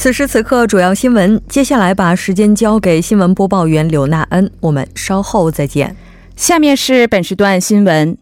[0.00, 1.42] 此时此刻，主要新闻。
[1.46, 5.94] 接下来把时间交给新闻播报员刘娜恩，我们稍后再见。
[6.36, 8.16] 下面是本时段新闻。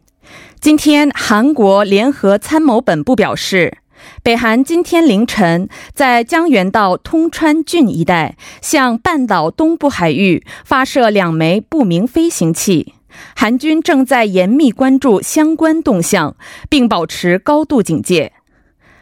[0.58, 3.78] 今天，韩国联合参谋本部表示，
[4.24, 12.94] 北韩今天凌晨在江原道通川郡一带向半岛东部海域发射两枚不明飞行器。
[13.36, 16.34] 韩军正在严密关注相关动向，
[16.68, 18.32] 并保持高度警戒。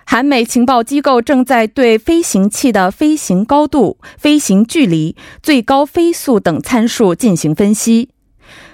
[0.09, 8.11] 韩美情报机构正在对飞行器的飞行高度、飞行距离、最高飞速等参数进行分析。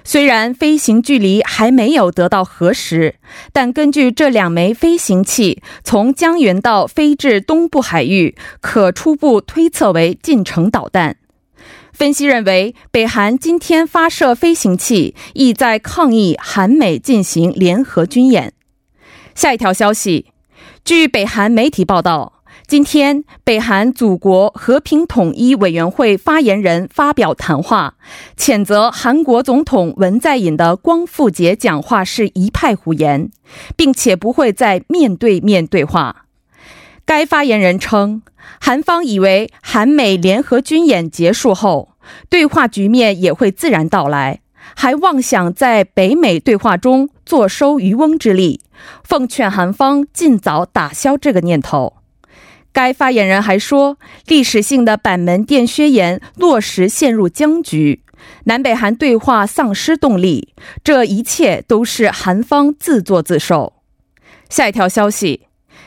[0.03, 3.15] 虽然飞行距离还没有得到核实，
[3.51, 11.17] 但根据这两枚飞行器从江原道飞至东部海域，可初步推测为近程导弹。
[11.91, 18.53] 分析认为，北韩今天发射飞行器，意在抗议韩美进行联合军演。
[19.33, 20.27] 下一条消息，
[20.85, 22.43] 据北韩媒体报道。
[22.67, 27.95] 今天，北韩祖国和平统一委员会发言人发表谈话，
[28.37, 33.29] 谴责韩国总统文在寅的光复节讲话是一派胡言，
[33.77, 36.25] 并且不会再面对面对话。
[37.05, 38.21] 该发言人称，
[38.59, 41.93] 韩方以为韩美联合军演结束后，
[42.29, 44.41] 对话局面也会自然到来，
[44.75, 48.61] 还妄想在北美对话中坐收渔翁之利，
[49.03, 51.93] 奉劝韩方尽早打消这个念头。
[52.71, 58.01] 该发言人还说，历史性的板门店宣言落实陷入僵局，
[58.45, 60.53] 南北韩对话丧失动力，
[60.83, 63.73] 这一切都是韩方自作自受。
[64.49, 65.41] 下一条消息，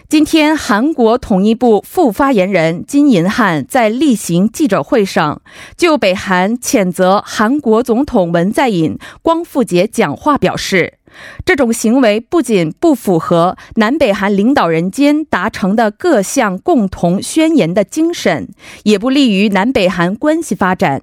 [0.09, 5.43] 今天韩国统一部副发言人金银汉在例行记者会上
[5.77, 10.99] 就北韩谴责韩国总统文在寅光复节讲话表示。
[11.45, 18.49] 这种行为不仅不符合南北韩领导人间达成的各项共同宣言的精神，
[18.85, 21.03] 也不利于南北韩关系发展。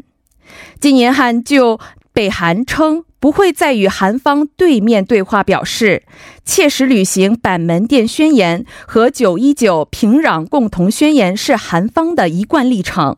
[0.80, 1.80] 金延汉就
[2.12, 6.04] 北韩称不会再与韩方对面对话表示，
[6.46, 13.18] 切实履行板门店宣言和九一九平壤共同宣言是韩方的一贯立场。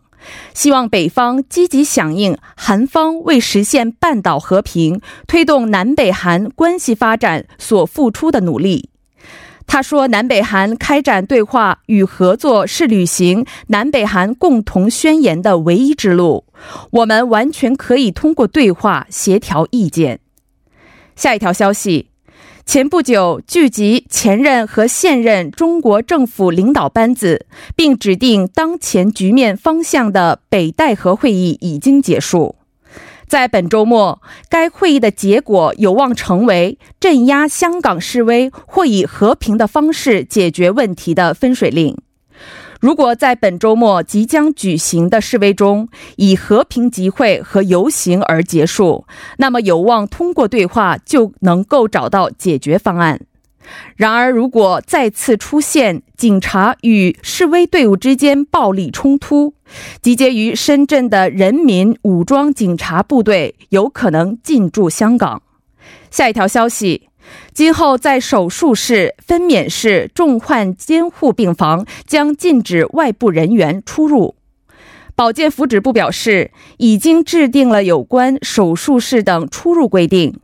[0.53, 8.89] 希望北方积极响应韩方为实现半岛和平、推动南北韩关系发展所付出的努力。
[9.67, 16.45] 他说：“南北韩开展对话与合作是履行南北韩共同宣言的唯一之路。
[16.91, 20.19] 我们完全可以通过对话协调意见。”
[21.15, 22.14] 下一条消息。
[22.65, 27.45] 前不久，聚集前任和现任中国政府领导班子，
[27.75, 32.55] 并指定当前局面方向的北戴河会议已经结束。
[33.27, 41.95] 在本周末，该会议的结果有望成为镇压香港示威或以和平的方式解决问题的分水岭。
[42.79, 45.87] 如果在本周末即将举行的示威中
[46.17, 49.05] 以和平集会和游行而结束，
[49.37, 53.21] 那么有望通过对话就能够找到解决方案。
[53.95, 59.55] 然而，如果再次出现警察与示威队伍之间暴力冲突，
[60.01, 65.41] 集结于深圳的人民武装警察部队有可能进驻香港。
[66.11, 67.09] 下一条消息。
[67.53, 74.35] 今后在手术室、分娩室、重患监护病房将禁止外部人员出入。
[75.15, 80.37] 保健福祉部表示，已经制定了有关手术室等出入规定，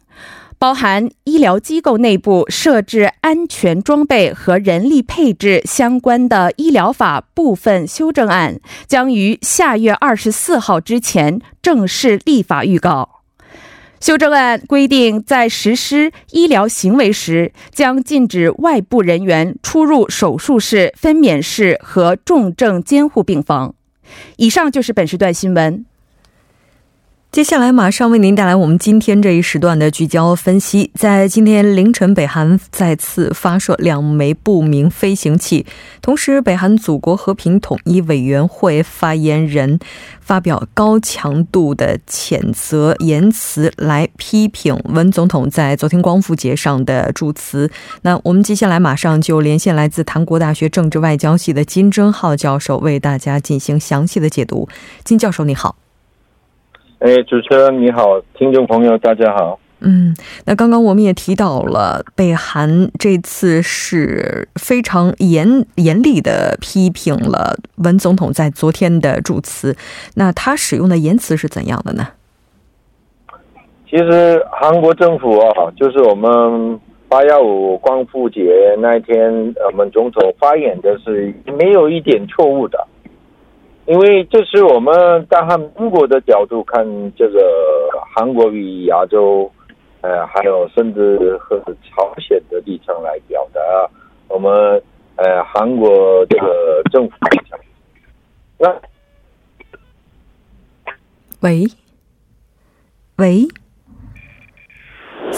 [0.58, 13.21] 包含医疗机构内部设置安全装备和人力配置相关的医疗法部分修正案，将于下月二十四号之前正式立法预告。
[14.02, 23.76] 修正案规定，在实施医疗行为时，将禁止外部人员出入手术室、分娩室和重症监护病房。
[24.38, 25.86] 以上就是本时段新闻。
[27.32, 30.92] 接下来马上为您带来我们今天这一时段的聚焦分析。
[30.96, 35.66] 在今天凌晨，北韩再次发射两枚不明飞行器，
[36.02, 39.80] 同时，北韩祖国和平统一委员会发言人
[40.20, 47.72] 发表高强度的谴责言辞，来批评文总统在昨天光复节上的祝词。
[48.02, 54.68] 那我们接下来马上就连线来自韩国大学政治外交系的金正浩教授，为大家进行详细的解读。
[55.06, 55.81] 金教授，你好。
[57.02, 59.60] 哎，主持人你好，听众朋友大家好。
[59.80, 60.14] 嗯，
[60.46, 69.76] 那刚刚我们也提到了，北韩这次是非常严严厉的批评了文总统在昨天的祝词。
[70.14, 72.10] 那他使用的言辞是怎样的呢？
[73.90, 82.78] 其实韩国政府啊，就是我们八幺五光复节那一天，我们总统发言的是没有一点错误的。
[83.92, 86.82] 因为这是我们大韩民国的角度看
[87.18, 89.52] 这个韩国与亚洲，
[90.00, 93.60] 呃，还有甚至和朝鲜的立场来表达
[94.30, 94.82] 我们
[95.18, 97.60] 呃韩国这个政府立场。
[98.58, 98.82] 那，
[101.42, 101.66] 喂，
[103.18, 103.46] 喂。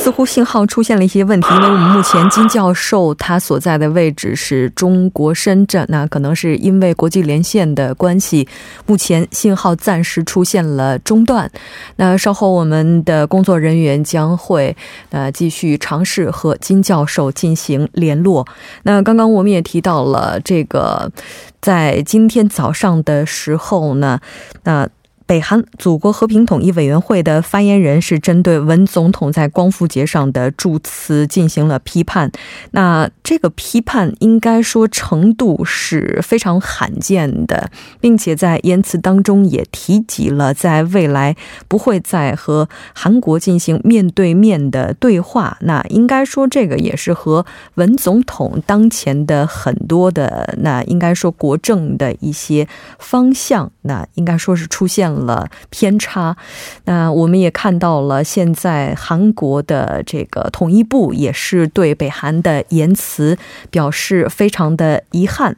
[0.03, 8.45] 似乎信号出现了一些问题，因为我们目前金教授他所在的位置是中国深圳，那可能是因为国际连线的关系，
[8.85, 11.49] 目前信号暂时出现了中断。
[11.95, 14.75] 那稍后我们的工作人员将会
[15.09, 18.45] 呃继续尝试和金教授进行联络。
[18.83, 21.09] 那刚刚我们也提到了这个，
[21.61, 24.19] 在今天早上的时候呢，
[24.63, 24.85] 那。
[25.25, 32.31] 北韩祖国和平统一委员会的发言人是针对文总统在光复节上的祝词进行了批判。
[32.71, 41.35] 那这个批判应该说程度是非常罕见的，并且在言辞当中也提及了在未来
[41.67, 45.57] 不会再和韩国进行面对面的对话。
[45.61, 47.45] 那应该说这个也是和
[47.75, 52.67] 文总统当前的很多的那应该说国政的一些
[52.99, 55.49] 方向，那应该说是出现了。
[55.69, 56.35] 偏差，
[56.85, 63.37] 那我们也看到了，现在韩国的这个统一部也是对北韩的言辞
[63.69, 65.55] 表示非常的遗憾。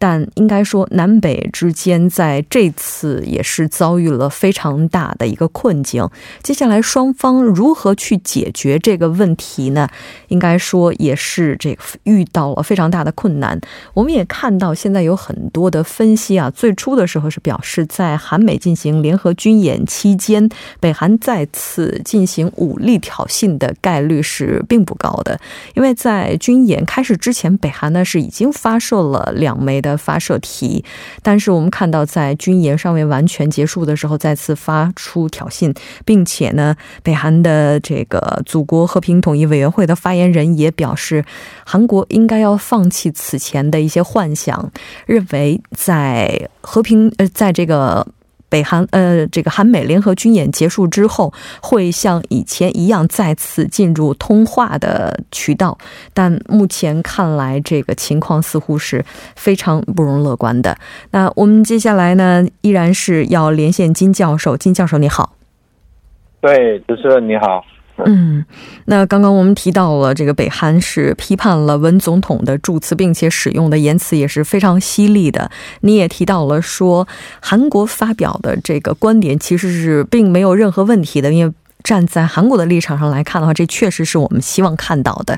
[0.00, 6.08] 但应该说，南北之间在这次也是遭遇了非常大的一个困境。
[6.40, 9.88] 接下来双方如何去解决这个问题呢？
[10.28, 13.60] 应该说也是这个遇到了非常大的困难。
[13.92, 20.48] 我们也看到，现在有很多的分析啊，最初的时候是表示，是在韩美进行联合军演期间，
[20.80, 25.38] 北韩再次进行武力挑衅的概率是并不高的，
[25.74, 29.98] 因为在军演开始之前，北韩呢是已经发射了两枚的。
[29.98, 30.82] 发射题，
[31.22, 35.74] 但是我们看到，在军演尚未完全结束的时候，再次发出挑衅，
[36.04, 41.24] 并且呢，北韩的这个祖国和平统一委员会的发言人也表示，
[41.66, 44.72] 韩国应该要放弃此前的一些幻想，
[45.04, 48.06] 认为在和平呃，在这个。
[48.50, 55.76] 北韩呃，这个韩美联合军演结束之后，会像以前一样再次进入通话的渠道，
[56.14, 59.04] 但目前看来，这个情况似乎是
[59.36, 60.74] 非常不容乐观的。
[61.10, 64.56] 那我们接下来呢，依然是要连线金教授。
[64.56, 65.34] 金教授，你好。
[66.40, 67.62] 对，主持人你好。
[68.06, 68.44] 嗯，
[68.86, 75.50] 那刚刚我们提到了这个北韩是批判了文总统的祝词，并且使用的言辞也是非常犀利的。
[75.80, 77.08] 你也提到了说，
[77.40, 81.52] 韩国发表的这个观点其实是并没有任何问题的，因为
[81.82, 85.36] 站在韩国的立场上来看的话，这确实是我们希望看到的。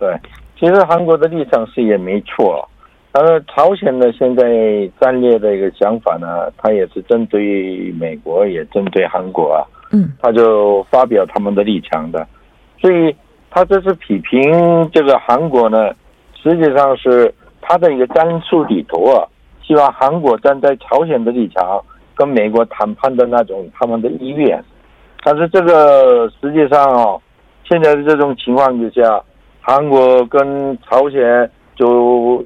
[0.00, 0.18] 对，
[0.58, 2.68] 其实韩国的立场是也没错。
[3.12, 9.62] 而朝鲜的，现在战略的一个想法呢，它也是针对美国，也针对韩国啊。
[9.92, 12.26] 嗯，他就发表他们的立场的，
[12.80, 13.14] 所以
[13.50, 15.92] 他这次批评这个韩国呢，
[16.42, 19.28] 实际上是他的一个战术里头啊，
[19.62, 21.80] 希望韩国站在朝鲜的立场，
[22.14, 24.62] 跟美国谈判的那种他们的意愿。
[25.24, 27.16] 但是这个实际上啊，
[27.68, 29.22] 现在的这种情况之下，
[29.60, 32.44] 韩国跟朝鲜就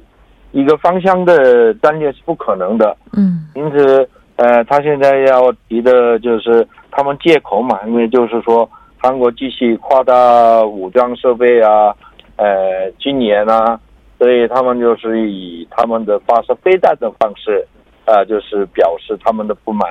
[0.53, 2.95] 一个方向的战略是不可能的。
[3.17, 4.09] 嗯，因此，呃，
[4.77, 6.67] 他现在要提的就是。
[6.99, 8.67] 他们借口嘛，因为就是说
[8.97, 11.95] 韩国继续扩大武装设备啊，
[12.37, 13.79] 呃，军演啊，
[14.19, 17.63] 所以他们就是以他们的发射飞弹的方式，
[18.07, 19.87] 啊，就是表示他们的不满。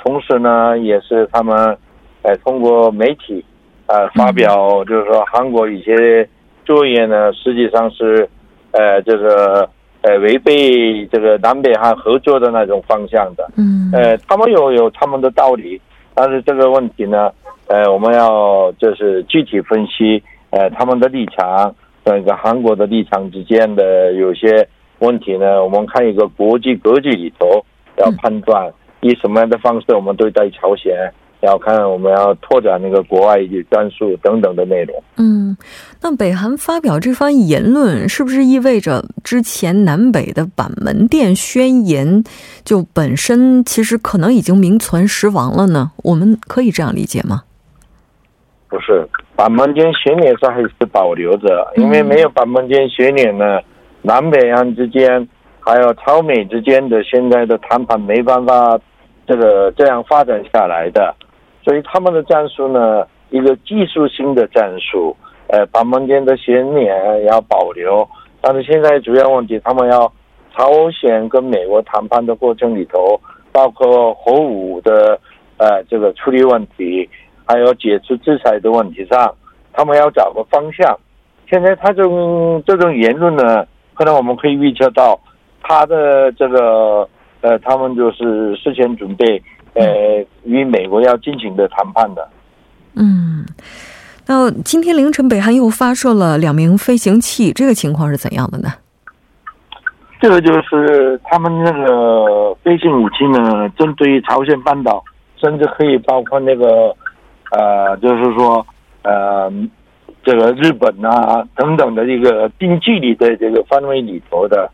[0.00, 1.54] 同时呢，也是他们
[2.22, 3.44] 呃，通过媒体，
[3.86, 6.28] 呃，发表就是说韩国一些
[6.64, 8.28] 作业呢，实际上是，
[8.72, 9.70] 呃，这个
[10.02, 13.48] 呃违背这个南北韩合作的那种方向的。
[13.56, 15.80] 嗯，呃，他们有有他们的道理，
[16.14, 17.30] 但是这个问题呢，
[17.66, 24.66] 呃，我们要就是具体分析，呃，他们的立场那个韩国的立场之间的有些
[24.98, 27.64] 问题呢，我们看一个国际格局里头
[27.98, 30.92] 要判断以什么样的方式我们对待朝鲜，
[31.40, 33.38] 要看我们要拓展那个国外
[33.70, 35.02] 战术等等的内容。
[35.16, 35.39] 嗯，
[36.02, 42.24] 那北韩发表这番言论，是不是意味着之前南北的板门店宣言
[42.64, 45.92] 就本身其实可能已经名存实亡了呢？
[46.04, 47.42] 我们可以这样理解吗？
[48.68, 49.04] 不是，
[49.34, 53.58] 板门店宣言是还是保留着，因为没有板门店宣言呢，
[54.02, 55.28] 南北韩之间
[55.58, 58.78] 还有朝美之间的现在的谈判没办法
[59.26, 61.14] 这个这样发展下来的，
[61.64, 65.16] 所以他们的战术呢，一个技术性的战术，
[65.52, 68.08] 呃，把门店的悬念要保留，
[68.40, 70.12] 但是现在主要问题，他们要
[70.56, 73.20] 朝鲜跟美国谈判的过程里头，
[73.52, 75.18] 包括核武的
[75.56, 77.08] 呃这个处理问题。
[77.46, 79.34] 还有解除制裁的问题上，
[79.72, 80.96] 他们要找个方向。
[81.50, 85.18] 现在他这种这种言论呢，可能我们可以预测到
[85.60, 87.08] 他的这个
[87.40, 89.42] 呃，他们就是事先准备
[89.74, 92.28] 呃，与美国要进行的谈判的。
[92.94, 93.44] 嗯，
[94.30, 98.68] 那今天凌晨，北韩又发射了两名飞行器，这个情况是怎样的呢？
[100.20, 105.02] 这个就是他们那个飞行武器呢，针对朝鲜半岛，
[105.34, 106.94] 甚至可以包括那个。
[107.50, 108.64] 呃，就是说，
[109.02, 109.52] 呃，
[110.22, 114.70] 这个日本啊等等的一个近距离的这个范围里头的，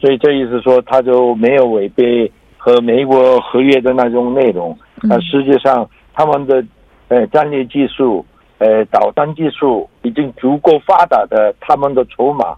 [0.00, 4.76] 所以这意思说，他就没有违背和美国合约的那种内容。
[5.02, 6.64] 那实际上，他们的
[7.06, 8.26] 呃战略技术、
[8.58, 12.54] 呃导弹技术已经足够发达的，他们的筹码，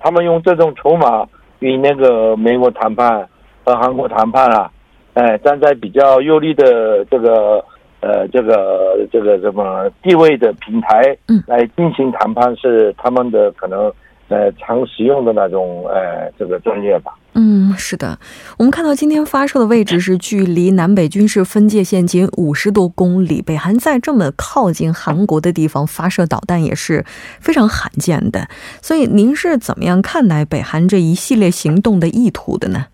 [0.00, 1.26] 他们用这种筹码
[1.60, 3.28] 与那个美国谈判
[3.64, 4.70] 和韩国谈判啊，
[5.14, 7.64] 哎，站在比较有利的这个。
[8.00, 13.92] 呃，这个这个什么地位的平台，嗯，来进行谈判是他们的可能
[14.28, 17.14] 呃常使用的那种呃这个专业吧。
[17.34, 18.18] 嗯，是的，
[18.58, 27.04] 我们看到今天发射的位置是距离南北军事分界线仅五十多公里，北韩在这么靠近韩国的地方发射导弹也是
[27.40, 28.48] 非常罕见的。
[28.82, 32.86] 所以您是怎么样看待北韩这一系列行动的意图的呢？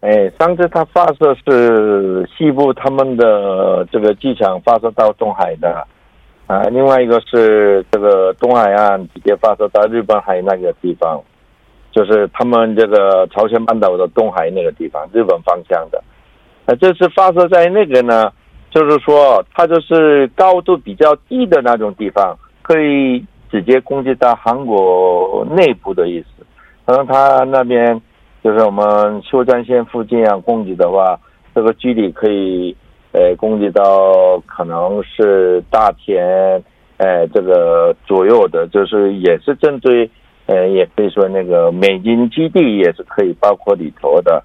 [0.00, 5.86] 哎，上次他发射是西部他们的这个机场发射到东海的，
[6.50, 11.22] 啊，另外一个是这个东海岸直接发射到日本海那个地方，
[11.92, 16.02] 就是他们这个朝鲜半岛的东海那个地方，日本方向的。
[16.66, 18.32] 那这次发射在那个呢，
[18.68, 26.44] 就是说它就是高度比较低的那种地方，可以直接攻击到韩国内部的意思，
[26.84, 28.02] 可能他那边。
[28.42, 31.14] 就是我们修战线附近啊，攻击的话，
[31.54, 32.74] 这个距离可以，
[33.12, 36.62] 呃，攻击到可能是大田，
[36.98, 40.08] 呃，这个左右的，就是也是针对，
[40.46, 44.42] 呃，也可以说那个美军基地也是可以包括里头的，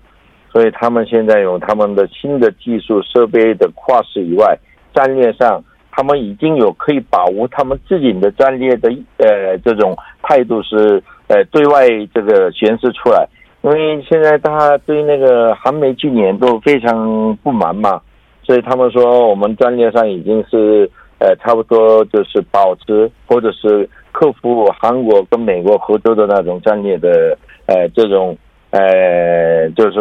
[0.52, 4.58] 所以他们现在有他们的新的技术设备的跨市以外，
[4.94, 13.28] 战略上他们已经有可以把握他们自己的战略的，呃，这种态度是，呃，对外这个显示出来。
[13.62, 18.00] 因为现在他对那个韩美去年都非常不满嘛，
[18.46, 28.38] 所以他们说我们战略上已经是呃差不多就是保持或者是克服韩国跟美国合作的那种战略的呃这种
[28.72, 30.00] 呃就是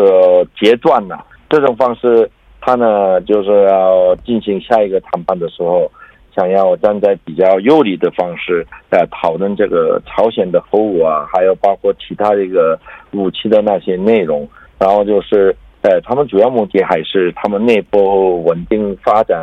[0.60, 5.90] 截断了这种方式，他呢就是要进行下一个谈判的时候。
[6.36, 12.76] 想要站在比较有利的方式来讨论这个朝鲜的核武啊，还有包括其他的一个
[13.12, 14.44] 武器的那些内容，
[14.76, 19.38] 然后就是，呃，他们主要目的还是他们内部稳定发展，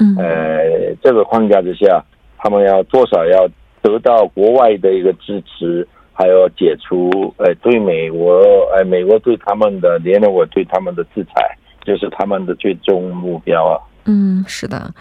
[0.00, 2.02] 嗯呃，这个框架之下，
[2.36, 3.48] 他们要多少要
[3.80, 8.40] 得到国外的一个支持，还有解除，呃，对美国，
[8.74, 13.78] 呃，美国对他们的联合国对他们的制裁，就是他们的最终目标啊。
[14.06, 14.92] 嗯，是的。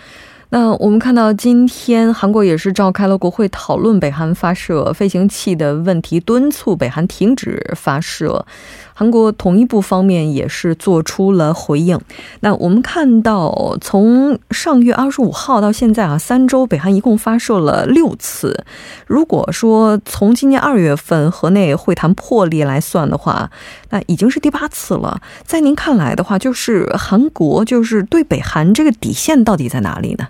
[0.54, 8.46] 那我们看到，今天韩国也是召开了国会讨论北韩发射飞行器的问题，敦促北韩停止发射。
[8.94, 12.00] 韩国统一部方面也是做出了回应。
[12.42, 18.64] 那我们看到，从上月二十五号到现在啊，三周，北韩一共发射了六次。
[19.08, 23.50] 如果说从今年二月份河内会谈破裂来算的话，
[23.90, 25.20] 那已经是第八次了。
[25.44, 30.28] 在您看来的话，就是韩国就是对北韩这个底线到底在哪里呢？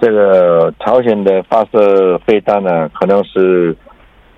[0.00, 3.74] 这个朝鲜的发射飞弹呢，可能是，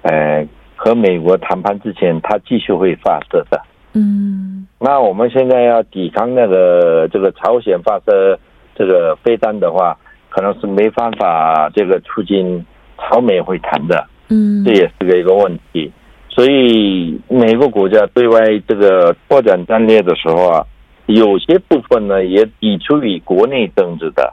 [0.02, 0.46] 呃，
[0.76, 3.60] 和美国谈判之前，他继续会发射的。
[3.94, 8.38] 嗯，那我们现在要抵抗那个这个朝鲜发射
[8.74, 9.96] 这个飞弹的话，
[10.28, 12.64] 可能是没办法这个促进
[12.98, 14.06] 朝美会谈的。
[14.28, 15.90] 嗯，这也是个一个问题。
[16.28, 20.64] 所以每个国家对外这个拓展战略的时候啊，
[21.06, 24.32] 有些部分呢也抵触于国内政治的。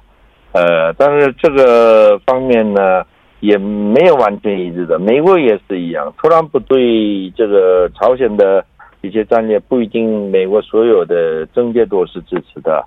[0.55, 3.03] 呃，但是这个方面呢，
[3.41, 4.97] 也没有完全一致的。
[4.97, 8.63] 美国也是一样，特朗普对这个朝鲜的
[9.01, 12.81] 一些战略不一定美国所有的政界都是支持的。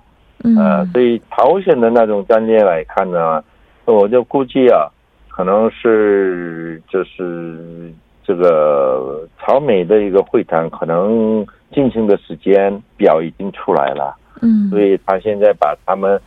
[0.57, 3.43] 呃，所以朝鲜的那种战略来看呢，
[3.85, 4.89] 我就估计啊，
[5.27, 14.17] 可能是就是这个朝美的一个会谈，可能进行的时间表已经出来了。
[14.41, 16.19] 嗯，所以他现在把他们。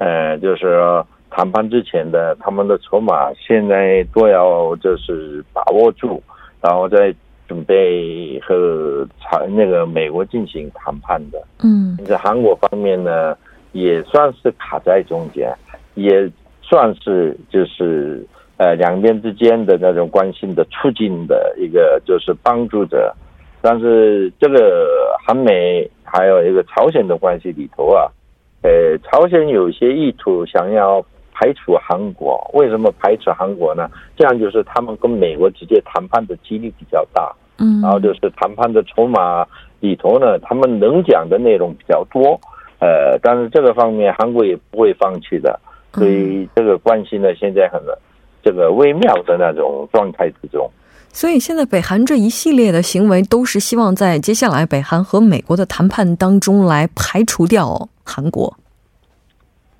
[0.00, 0.80] 呃，就是
[1.28, 6.22] 谈判之前的他们的筹码，现在都要就是把握住，
[6.62, 7.14] 然后再
[7.46, 11.38] 准备和朝那个美国进行谈判的。
[11.62, 13.36] 嗯，在韩国方面呢，
[13.72, 15.54] 也算是卡在中间，
[15.94, 16.26] 也
[16.62, 18.26] 算是就是
[18.56, 23.14] 呃两边之间的那种关系的促进的一个就是帮助者，
[23.60, 28.10] 但是这个韩美还有一个朝鲜的关系里头啊。
[28.62, 31.00] 呃，朝鲜有些意图想要
[31.32, 33.88] 排除韩国，为什么排除韩国呢？
[34.16, 39.46] 这样就是他们跟美国直接谈判的几率比较大，嗯，然后就是谈判的筹码
[39.80, 42.38] 里头呢，他们能讲的内容比较多，
[42.80, 45.58] 呃，但是这个方面韩国也不会放弃的，
[45.94, 47.80] 所以这个关系呢，现在很
[48.44, 50.70] 这个微妙的那种状态之中。
[51.12, 58.52] 所以现在北韩这一系列的行为，都是希望在接下来北韩和美国的谈判当中来排除掉韩国。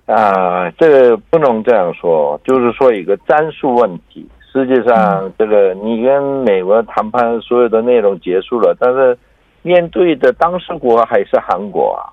[0.06, 4.26] 啊，这个不能这样说，就是说一个战术问题。
[4.52, 9.16] 实际上，这个你跟美国谈判所有的内容结束了，但是
[9.62, 12.10] 面对的当事国还是韩国啊。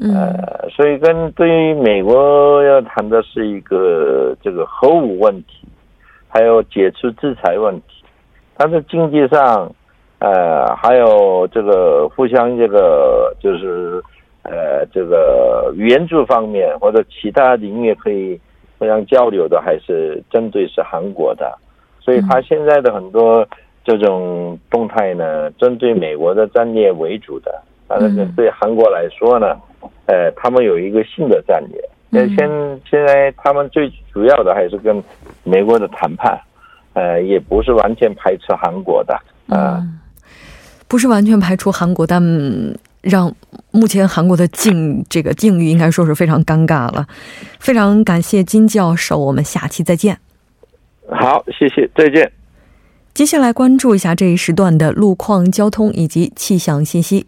[0.00, 5.66] 呃，所以跟对于美国要谈的是一个这个核武问题，
[6.28, 8.04] 还有解除制裁问题。
[8.56, 9.72] 但是经济上，
[10.18, 14.02] 呃，还有这个互相这个就是，
[14.42, 18.38] 呃，这个援助方面或者其他领域可以
[18.78, 21.56] 互相交流的，还是针对是韩国的，
[22.00, 23.46] 所以他现在的很多
[23.84, 29.56] 这种动态呢，针对美国的战略为主的，但是对韩国来说呢，
[30.06, 32.48] 呃，他们有一个新的战略，那现
[32.88, 35.02] 现在他们最主要的还是跟
[35.44, 36.38] 美国的谈判。
[36.94, 39.80] 呃，也不是完全排斥韩国的啊，
[40.88, 42.20] 不是完全排除韩国，但
[43.08, 43.34] 让
[43.70, 47.06] 目前韩国的境这个境遇应该说是非常尴尬了。
[47.58, 50.18] 非常感谢金教授，我们下期再见。
[51.10, 52.30] 好，谢谢，再见。
[53.14, 57.26] 接下来关注一下这一时段的路况、交通以及气象信息。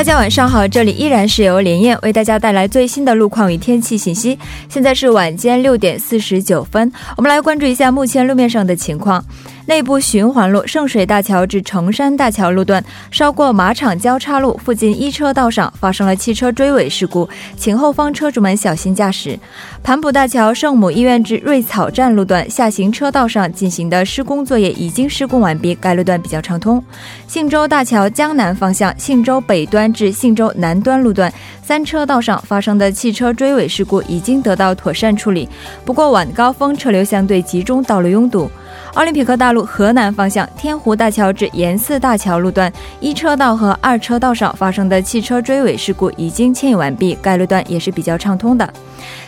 [0.00, 4.38] 大家晚上好，这里依然是由连燕为大家带来最新的路况与天气信息。
[4.66, 9.22] 现在是晚间六点四十九分，我们来关注一下目前路面上的情况。
[9.70, 19.38] 内部循环路圣水大桥至成山大桥路段，稍过马场交叉路附近一车道上发生了汽车追尾事故，请后方车主们小心驾驶。
[19.80, 26.84] 盘浦大桥圣母医院至瑞草站路段下行车道上进行的施工作业已经施工完毕，该路段比较畅通。
[27.28, 35.48] 信州大桥江南方向信州北端至信州南端路段三车道上发生的汽车追尾事故已经得到妥善处理，
[35.84, 38.50] 不过晚高峰车流相对集中，道路拥堵。
[38.94, 48.68] 奥林匹克大陆河南方向天湖大桥至延寺大桥路段一车道和二车道上发生的汽车追尾事故已经迁移完毕，该路段也是比较畅通的。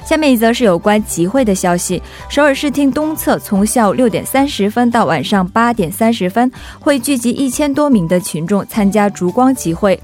[0.04, 9.98] 下面一则是有关集会的消息：首尔市厅东侧从下午六点三十分到晚上八点三十分，会聚集一千多名的群众参加烛光集会。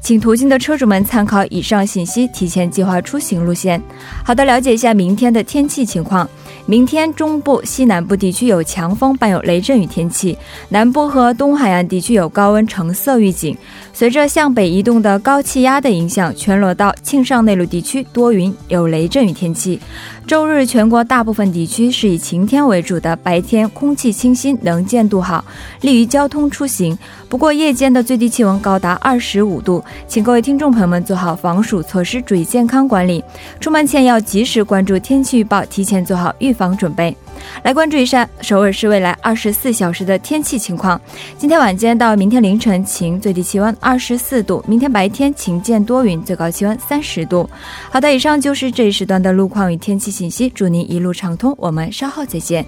[0.00, 3.82] 请途经的车主们参考以上信息，提前计划出行路线。
[4.24, 6.28] 好的，了解一下明天的天气情况。
[6.64, 10.36] 明天中部、西南部地区有强风伴有雷阵雨天气，
[10.68, 13.56] 南部和东海岸地区有高温橙色预警。
[13.92, 19.80] 随着向北移动的高气压的影响，全罗道、庆尚内陆地区多云有雷阵雨天气。
[20.28, 25.42] 周日全国大部分地区是以晴天为主的，白天空气清新，能见度好，
[25.80, 26.96] 利于交通出行。
[27.30, 33.24] 不过夜间的最低气温高达二十五度，请各位听众朋友们做好防暑措施，注意健康管理。
[33.58, 37.16] 出门前要及时关注天气预报，提前做好预防准备。
[37.62, 41.00] 来关注一下首尔市未来二十四小时的天气情况。
[41.38, 47.48] 今天晚间到明天凌晨晴，最低气温二十四度；明天白天晴间多云，最高气温三十度。
[47.90, 50.50] 好的，以上就是这一时段的路况与天气信息。
[50.50, 52.66] 祝您一路畅通，我们稍后再见。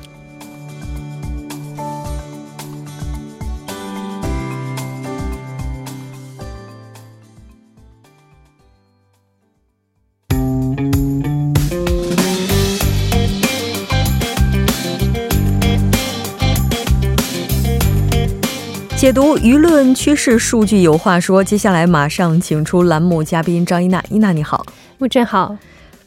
[18.97, 24.05] 解读舆论趋势数据有话说，接下来马上请出栏目嘉宾张一娜。
[24.09, 24.65] 一娜你好，
[24.99, 25.57] 木真好，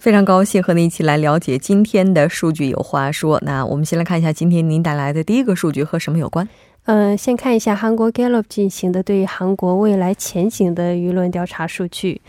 [0.03, 3.39] 非常高兴和您一起来了解今天的数据有话说。
[3.45, 6.45] 那我们先来看一下今天您带来的第一个数据和什么有关？
[6.83, 12.19] 嗯，先看一下韩国 Gallup 进行的对韩国未来前景的舆论调查数据。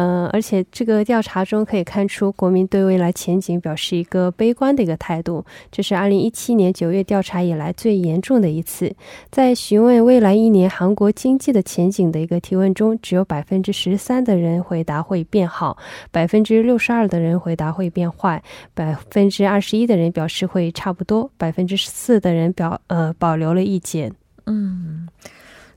[0.00, 5.44] 嗯，而且这个调查中可以看出，国民对未来前景表示一个悲观的一个态度。
[5.72, 8.94] 这是二零一七年九月调查以来最严重的一次。
[9.28, 15.76] 在询问未来一年韩国经济的前景的一个提问中，只有百分之十三的人回答会变好，
[16.12, 18.40] 百分之六十二的人回答会变坏，
[18.74, 24.12] 百分之二十一的人表示会差不多，百分之四的人表呃保留了意见。
[24.46, 25.08] 嗯。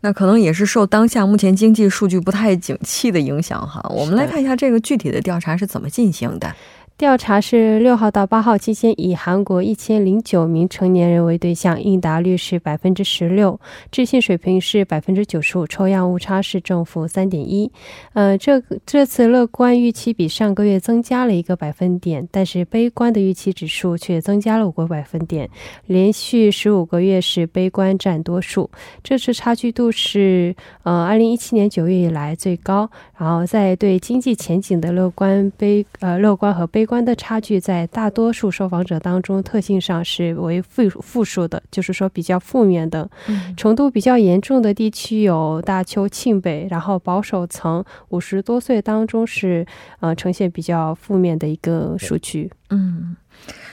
[0.02, 3.82] 那可能也是受当下目前经济数据不太景气的影响哈。
[3.90, 6.54] 我们来看一下这个具体的调查是怎么进行的。
[7.02, 13.60] 调查是六号到八号期间，以韩国一千零九名成年人为对象，应答率是百分之十六，
[13.90, 17.72] 置信水平是百分之九十五，抽样误差是正负三点一。
[18.14, 25.50] 呃，这这次乐观预期比上个月增加了一个百分点，但是悲观的预期指数却增加了五个百分点，
[25.88, 28.70] 连续十五个月是悲观占多数。
[29.04, 32.88] 这次差距度是呃二零一七年九月以来最高。
[33.18, 36.86] 然后在对经济前景的乐观悲呃乐观和悲。
[36.91, 43.08] 观的差距在大多数受访者当中，特性上是为负负数的，就是说比较负面的，
[43.56, 49.66] 程度比较严重的地区有大邱、庆北，然后保守层五十多岁当中是
[50.00, 52.52] 呃呈现比较负面的一个数据。
[52.72, 53.16] 嗯，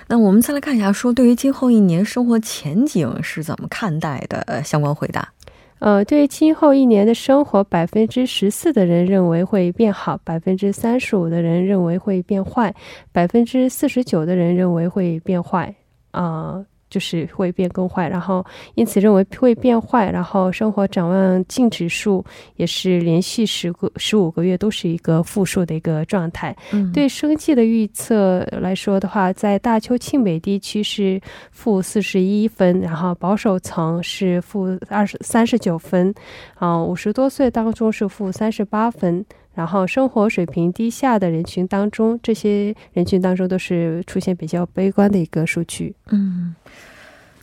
[0.08, 5.32] 那我们再来看一下，说对于今后一年生活前景是怎么看待的相关回答。
[5.80, 12.74] 呃，对今后一年的生活，百分之十四的人认为会变好，百分之三十五的人认为会变坏，
[13.12, 15.74] 百分之四十九的人认为会变坏。
[16.10, 16.64] 啊。
[16.90, 22.24] 就是会变更坏，然后因此认为会变坏，然后生活展望净指数
[22.56, 26.56] 也是连续十个十五个月都是一个负数的一个状态。
[26.72, 31.20] 嗯，对生计的预测来说的话，在大邱庆北地区是
[31.50, 36.14] 负四十一分，然后保守层是负二十三十九分，
[36.54, 39.24] 啊，五十多岁当中是负三十八分，
[39.58, 45.96] 然后生活水平低下的人群当中，这些人群当中都是出现比较悲观的一个数据。
[46.10, 46.54] 嗯。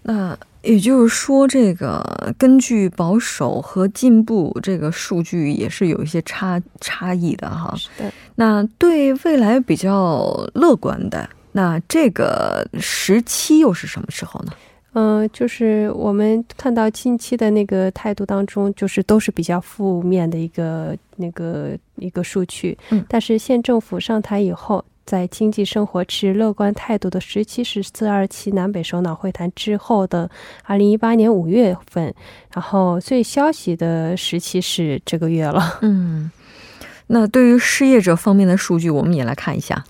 [0.04, 7.76] 那也就是说，这个根据保守和进步，这个数据也是有一些差差异的哈。
[7.76, 8.10] 是的。
[8.36, 14.54] 那对未来比较乐观的，那这个时期又是什么时候呢？
[14.96, 22.78] 嗯，就是我们看到近期的那个态度当中，就是都是比较负面的一个那个一个数据。
[22.90, 23.06] 嗯。
[23.08, 24.84] 但是县政府上台以后。
[25.06, 30.28] 在经济生活持乐观态度的时期是四二七南北首脑会谈之后的
[30.64, 32.12] 二零一八年五月份，
[32.52, 35.78] 然后最消息的时期是这个月了。
[35.86, 36.32] 嗯，
[37.06, 39.84] 那对于失业者方面的数据，我们也来看一下。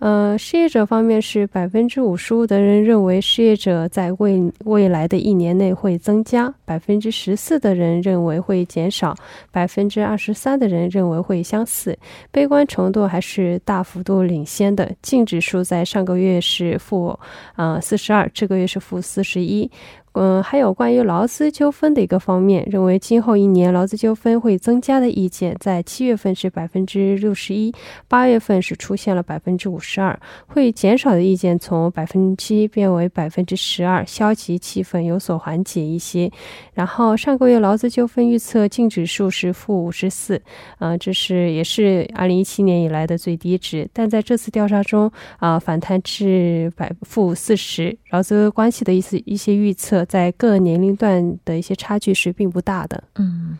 [0.00, 9.14] 呃，失业者方面是百分之五十五的人认为失业者在未未来的一年内会增加，百分之十四的人认为会减少，
[9.50, 11.98] 百分之二十三的人认为会相似，
[12.30, 14.90] 悲观程度还是大幅度领先的。
[15.02, 17.18] 净指数在上个月是负
[17.56, 19.70] 呃四十二，这个月是负四十一。
[20.12, 27.72] 嗯，还有关于劳资纠纷的一个方面，认为今后一年劳资纠纷会增加的意见，在七月份是百分之六十一，
[28.08, 30.18] 八月份是出现了百分之五十二，
[30.48, 36.28] 会减少的意见从百分之七变为百分之十二，消极气氛有所缓解一些。
[36.74, 40.42] 然后上个月劳资纠纷预测净指数是负五十四，
[40.78, 49.99] 啊，这是也是二零一七年以来的最低值，但在这次调查中啊反弹至百负四十，劳资关系的一次一些预测。
[50.06, 53.02] 在各年龄段的一些差距是并不大的。
[53.16, 53.58] 嗯，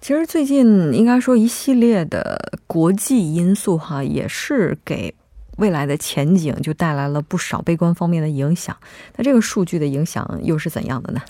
[0.00, 5.12] 其实最近应该说一系列的国际因素哈，也是给
[5.56, 8.76] 未来的前景就带来了不少悲观方面的影响。
[9.16, 11.20] 那这个数据的影响又是怎样的呢？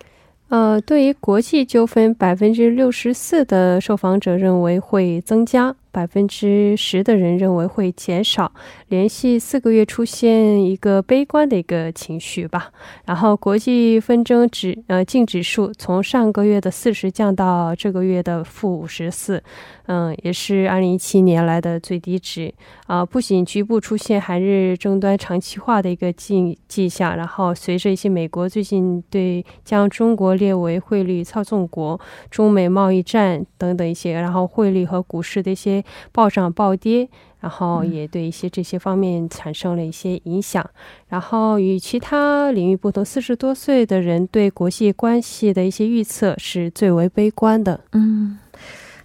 [0.48, 8.52] 呃，对于国际纠纷，百分之六十四的受访者认为会增加，百分之十的人认为会减少，
[8.88, 12.70] 连续四个月出现一个悲观的一个情绪吧。
[13.06, 19.42] 然后国际纷争指呃净指数从上个月的四十降到这个月的负五十四，
[19.86, 22.52] 嗯，也是二零一七年来的最低值
[22.86, 23.04] 啊。
[23.04, 31.98] 不仅局部出现韩日争端长期化的一个迹迹象，然后随着一些美国最近对将中国列为汇率操纵国、
[32.30, 35.77] 中美贸易战等等一些，然后汇率和股市的一些。
[36.12, 37.08] 暴涨暴跌，
[37.40, 40.68] 然后也对一些这些方面产生了一些影响。
[41.08, 47.80] 然后与其他领域不同，四十多岁的人对国际关系的一些预测是最为悲观的。
[47.92, 48.38] 嗯，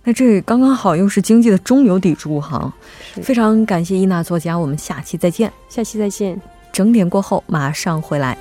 [0.04, 2.74] 那这刚刚好又是经济的中流砥柱哈。
[3.22, 5.52] 非常感谢伊娜作家，我们下期再见。
[5.70, 6.42] 下期再见。
[6.72, 8.36] 整点过后马上回来。